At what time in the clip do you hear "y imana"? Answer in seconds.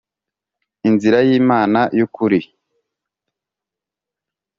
1.27-1.79